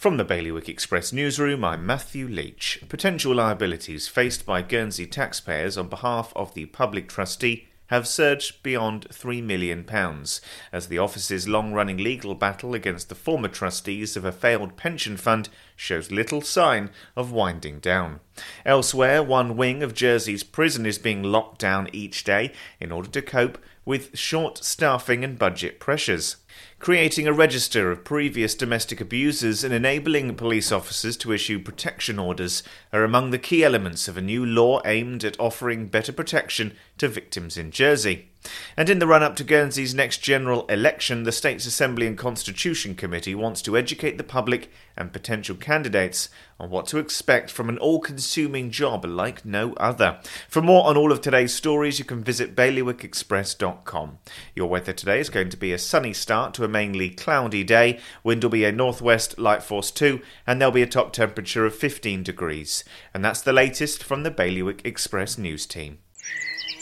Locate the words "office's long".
10.96-11.74